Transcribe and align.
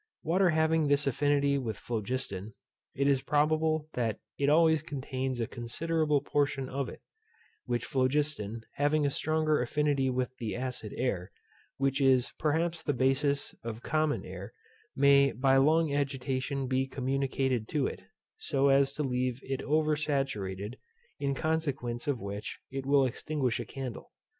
Water 0.23 0.49
having 0.49 0.87
this 0.87 1.05
affinity 1.05 1.59
with 1.59 1.77
phlogiston, 1.77 2.55
it 2.95 3.07
is 3.07 3.21
probable 3.21 3.87
that 3.93 4.17
it 4.39 4.49
always 4.49 4.81
contains 4.81 5.39
a 5.39 5.45
considerable 5.45 6.21
portion 6.23 6.67
of 6.69 6.89
it; 6.89 7.03
which 7.65 7.85
phlogiston 7.85 8.63
having 8.77 9.05
a 9.05 9.11
stronger 9.11 9.61
affinity 9.61 10.09
with 10.09 10.35
the 10.37 10.55
acid 10.55 10.91
air, 10.97 11.31
which 11.77 12.01
is 12.01 12.31
perhaps 12.39 12.81
the 12.81 12.95
basis 12.95 13.53
of 13.63 13.83
common 13.83 14.25
air, 14.25 14.53
may 14.95 15.31
by 15.33 15.57
long 15.57 15.93
agitation 15.93 16.65
be 16.67 16.87
communicated 16.87 17.67
to 17.67 17.85
it, 17.85 18.01
so 18.37 18.69
as 18.69 18.93
to 18.93 19.03
leave 19.03 19.39
it 19.43 19.61
over 19.61 19.95
saturated, 19.95 20.79
in 21.19 21.35
consequence 21.35 22.07
of 22.07 22.19
which 22.19 22.57
it 22.71 22.87
will 22.87 23.05
extinguish 23.05 23.59
a 23.59 23.65
candle. 23.65 24.09